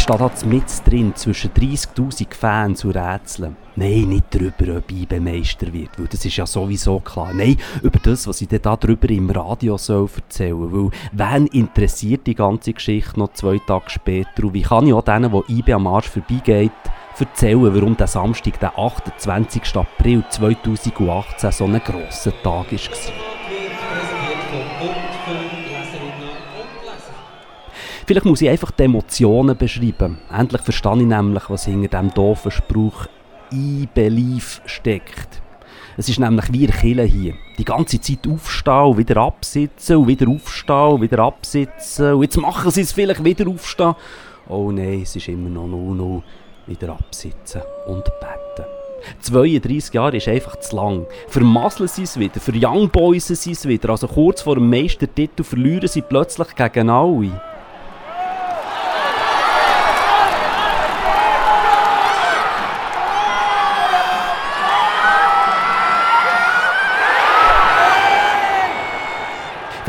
[0.00, 3.54] Ich stehe da mit drin zwischen 30'000 Fans und Rätseln.
[3.76, 7.34] Nein, nicht darüber, ob IBE Meister wird, weil das ist ja sowieso klar.
[7.34, 12.34] Nein, über das, was ich dann darüber im Radio soll erzählen weil wen interessiert die
[12.34, 15.86] ganze Geschichte noch zwei Tage später und wie kann ich auch denen, die IBE am
[15.86, 16.72] Arsch vorbeigeht,
[17.18, 19.76] erzählen, warum der Samstag, der 28.
[19.76, 22.80] April 2018 so ein grosser Tag war.
[28.10, 30.18] Vielleicht muss ich einfach die Emotionen beschreiben.
[30.36, 33.06] Endlich verstehe ich nämlich, was hinter diesem doofen Spruch
[33.52, 35.40] «I believe» steckt.
[35.96, 37.34] Es ist nämlich wie ein hier.
[37.56, 42.14] Die ganze Zeit aufstehen und wieder absitzen und wieder aufstehen und wieder absitzen.
[42.14, 43.94] Und jetzt machen sie es vielleicht wieder aufstehen.
[44.48, 46.24] Oh nein, es ist immer noch nur noch
[46.66, 48.68] wieder absitzen und beten.
[49.20, 51.06] 32 Jahre ist einfach zu lang.
[51.28, 53.90] Vermasseln sie es wieder, für Young Boys sie es wieder.
[53.90, 57.40] Also kurz vor dem Meistertitel verlieren sie plötzlich gegen alle.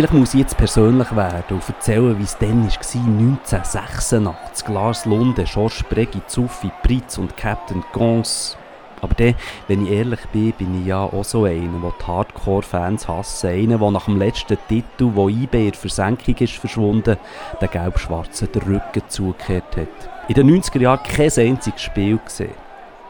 [0.00, 4.68] Vielleicht muss ich jetzt persönlich werden und erzählen, wie es dann war, 1986.
[4.68, 8.56] Lars Lunde, Georges Bregi, Zuffi, Pritz und Captain Gons.
[9.02, 9.34] Aber dann,
[9.68, 13.50] wenn ich ehrlich bin, bin ich ja auch so einer, der die Hardcore-Fans hassen.
[13.50, 17.18] Einer, der nach dem letzten Titel, wo IB in Versenkung ist verschwunden,
[17.60, 20.28] den Gelb-Schwarzen den Rücken zugekehrt hat.
[20.28, 22.54] In den 90er Jahren kein einziges Spiel gesehen.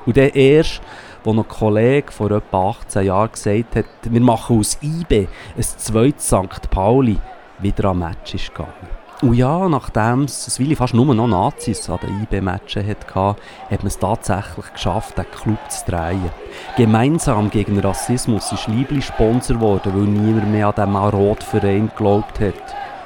[0.07, 0.81] Und dann erst,
[1.25, 5.63] wo noch ein Kollege vor etwa 18 Jahren gesagt hat, wir machen aus IB ein
[5.63, 6.71] zweites St.
[6.71, 7.19] Pauli,
[7.59, 9.01] wieder am Match ist gegangen.
[9.23, 13.37] Und ja, nachdem es Willi fast nur noch Nazis an den IB-Matchen hatte,
[13.71, 16.31] hat man es tatsächlich geschafft, den Club zu drehen.
[16.79, 22.55] Gemeinsam gegen Rassismus ist Liebli Sponsor geworden, weil niemand mehr an diesen Marodverein geglaubt hat.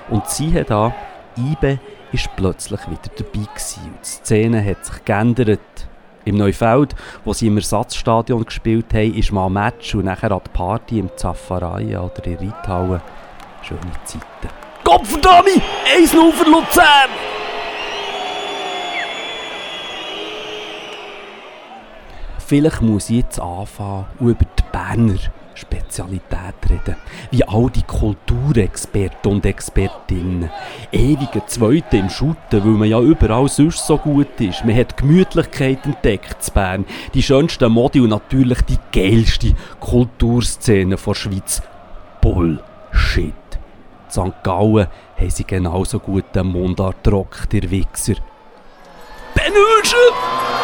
[0.09, 0.95] Und sie hat an,
[1.37, 1.79] IB
[2.13, 3.83] ist plötzlich wieder dabei gewesen.
[3.85, 5.89] Und die Szene hat sich geändert.
[6.25, 10.41] Im Neufeld, wo sie im Ersatzstadion gespielt haben, ist mal ein Match und nachher an
[10.45, 13.01] die Party im Zaffaraya oder in Reithauen.
[13.63, 14.25] Schöne Zeiten.
[14.83, 15.61] Kopfdami!
[15.99, 17.11] 1-0 für Luzern!
[22.47, 25.21] Vielleicht muss ich jetzt anfangen über Berner
[25.55, 26.97] Spezialität reden.
[27.31, 30.51] Wie all die Kulturexperten und Expertinnen.
[30.91, 34.65] Ewige Zweite im Schutten, weil man ja überall sonst so gut ist.
[34.65, 36.87] Man hat Gemütlichkeit entdeckt zu Bern.
[37.15, 41.63] Die schönste Mode und natürlich die geilste Kulturszene der Schweiz.
[42.21, 43.33] Bullshit.
[44.07, 44.43] In St.
[44.43, 48.15] Gallen haben sie genauso gut den Mundart Rock, der Wichser.
[49.35, 50.64] Benüschen!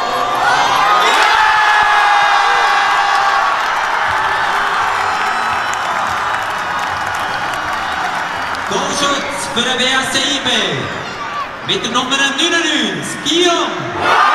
[9.51, 10.49] Torschütz für den WSC IB
[11.67, 14.30] mit der Nummer 99, Guillaume.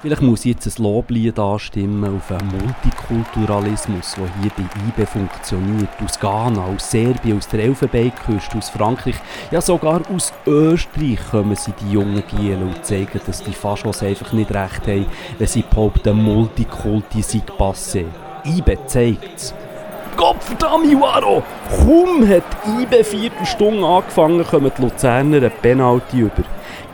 [0.00, 5.88] Vielleicht muss ich jetzt ein Loblied anstimmen auf einen Multikulturalismus, der hier bei IBE funktioniert.
[6.04, 9.16] Aus Ghana, aus Serbien, aus der Elfenbeinküste, aus Frankreich,
[9.50, 14.32] ja sogar aus Österreich kommen sie die jungen Gielen und zeigen, dass die Faschos einfach
[14.32, 18.04] nicht recht haben, wenn sie behaupten, Multikulti sei passé.
[18.44, 19.52] IBE zeigt's.
[20.16, 21.42] Gottverdammt, Juaro!
[21.70, 26.44] Kaum hat IBE vierte Stunde angefangen, kommen die Luzerner eine Penalty über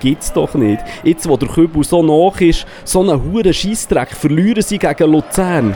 [0.04, 0.84] gibt's doch nicht.
[1.03, 5.75] Jetzt, wo der Kübel so nach ist, so einen huren Scheissdreck, verlieren sie gegen Luzern.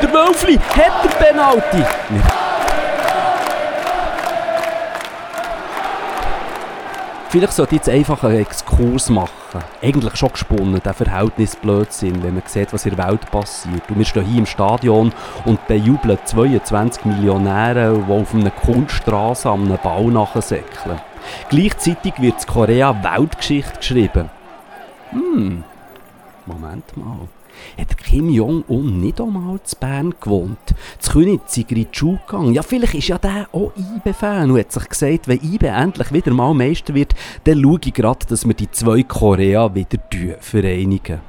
[0.00, 1.84] Der Wölfli hat den Penalty.
[7.28, 9.62] Vielleicht sollte ich jetzt einfach einen Exkurs machen.
[9.82, 13.82] Eigentlich schon gesponnen, der Verhältnisblödsinn, wenn man sieht, was in der Welt passiert.
[13.90, 15.12] Und wir stehen hier im Stadion
[15.44, 20.98] und bejubeln 22 Millionäre, die auf einer Kunststraße an einem Bau nachsäckeln.
[21.48, 24.30] Gleichzeitig wird in Korea Weltgeschichte geschrieben.
[25.10, 25.64] Hm,
[26.46, 27.28] Moment mal.
[27.76, 30.58] Hat Kim Jong-un nicht einmal zu Bern gewohnt?
[30.98, 32.54] Zu Königs in die Schule gegangen?
[32.54, 36.32] Ja, vielleicht ist ja der auch IBE-Fan und hat sich gesagt, wenn IBE endlich wieder
[36.32, 37.14] mal Meister wird,
[37.44, 39.98] dann schaue ich gerade, dass wir die zwei Korea wieder
[40.40, 41.20] vereinigen.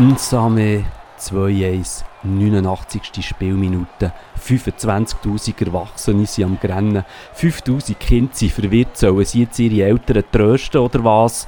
[0.00, 0.86] Nsame
[1.18, 3.22] 2-1, 89.
[3.22, 4.14] Spielminute.
[4.42, 7.04] 25.000 Erwachsene sind am Grennen.
[7.36, 8.96] 5.000 Kinder sind verwirrt.
[8.96, 11.46] Sollen sie jetzt ihre Eltern trösten oder was?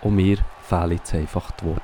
[0.00, 0.38] Und mir
[0.68, 1.82] fehlen jetzt einfach die Worte.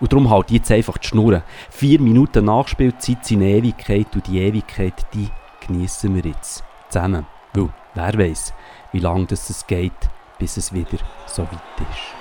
[0.00, 1.40] Und darum halt jetzt einfach die Schnur.
[1.70, 5.28] Vier Minuten Nachspielzeit sind Ewigkeit und die Ewigkeit, die
[5.64, 7.26] genießen wir jetzt zusammen.
[7.54, 8.54] Weil, wer weiß,
[8.90, 9.92] wie lange das geht,
[10.36, 12.19] bis es wieder so weit ist.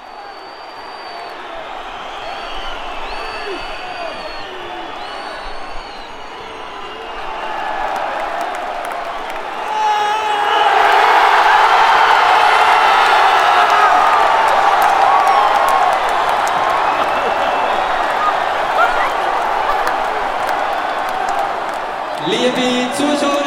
[22.29, 23.38] 李彦斌足球。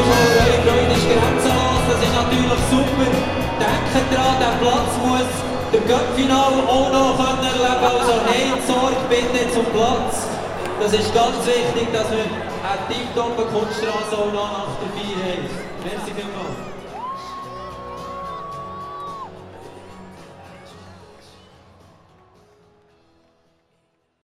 [0.00, 3.10] Zuschauer, eure Freude ist grenzenlos, das ist natürlich super.
[3.60, 5.30] Denkt dran, der Platz muss
[5.72, 10.26] der Cup-Final auch noch können erleben Also nehmt Sorge bitte zum Platz.
[10.80, 15.48] Das ist ganz wichtig, dass wir eine tiptoppe Kunststraße auch noch nach der Feier haben.
[15.84, 16.79] Merci vielmals.